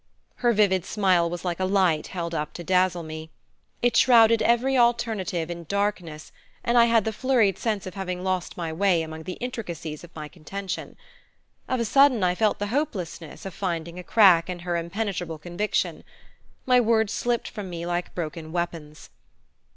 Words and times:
Her 0.37 0.51
vivid 0.51 0.83
smile 0.83 1.29
was 1.29 1.45
like 1.45 1.59
a 1.59 1.65
light 1.65 2.07
held 2.07 2.33
up 2.33 2.53
to 2.53 2.63
dazzle 2.63 3.03
me. 3.03 3.29
It 3.83 3.95
shrouded 3.95 4.41
every 4.41 4.75
alternative 4.75 5.51
in 5.51 5.65
darkness 5.65 6.31
and 6.63 6.75
I 6.75 6.85
had 6.85 7.05
the 7.05 7.13
flurried 7.13 7.59
sense 7.59 7.85
of 7.85 7.93
having 7.93 8.23
lost 8.23 8.57
my 8.57 8.73
way 8.73 9.03
among 9.03 9.21
the 9.25 9.33
intricacies 9.37 10.03
of 10.03 10.09
my 10.15 10.27
contention. 10.27 10.97
Of 11.67 11.79
a 11.79 11.85
sudden 11.85 12.23
I 12.23 12.33
felt 12.33 12.57
the 12.57 12.65
hopelessness 12.73 13.45
of 13.45 13.53
finding 13.53 13.99
a 13.99 14.03
crack 14.03 14.49
in 14.49 14.57
her 14.61 14.75
impenetrable 14.75 15.37
conviction. 15.37 16.03
My 16.65 16.79
words 16.79 17.13
slipped 17.13 17.47
from 17.51 17.69
me 17.69 17.85
like 17.85 18.15
broken 18.15 18.51
weapons. 18.51 19.11